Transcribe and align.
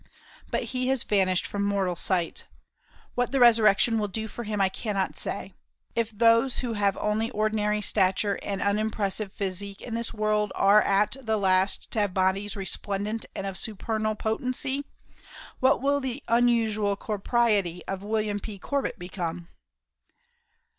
But 0.49 0.63
he 0.73 0.87
has 0.87 1.03
vanished 1.03 1.45
from 1.45 1.61
mortal 1.63 1.95
sight. 1.95 2.45
What 3.13 3.31
the 3.31 3.39
resurrection 3.39 3.99
will 3.99 4.07
do 4.07 4.27
for 4.27 4.43
him 4.45 4.59
I 4.59 4.67
cannot 4.67 5.15
say. 5.15 5.53
If 5.93 6.09
those 6.09 6.57
who 6.65 6.73
have 6.73 6.97
only 6.97 7.29
ordinary 7.29 7.81
stature 7.81 8.39
and 8.41 8.63
unimpressive 8.63 9.31
physique 9.31 9.79
in 9.79 9.93
this 9.93 10.11
world 10.11 10.51
are 10.55 10.81
at 10.81 11.17
the 11.21 11.37
last 11.37 11.91
to 11.91 11.99
have 11.99 12.15
bodies 12.15 12.55
resplendent 12.55 13.27
and 13.35 13.45
of 13.45 13.59
supernal 13.59 14.15
potency, 14.15 14.85
what 15.59 15.83
will 15.83 15.99
the 15.99 16.23
unusual 16.27 16.95
corporiety 16.95 17.83
of 17.87 18.01
William 18.01 18.39
P. 18.39 18.57
Corbit 18.57 18.97
become? 18.97 19.49